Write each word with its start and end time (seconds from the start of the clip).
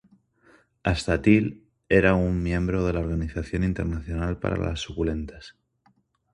Hasta 0.81 1.21
Till 1.21 1.61
era 1.87 2.15
un 2.15 2.41
miembro 2.41 2.81
de 2.83 2.91
la 2.93 3.01
Organización 3.01 3.63
Internacional 3.63 4.39
para 4.39 4.57
las 4.57 4.79
Suculentas. 4.79 5.57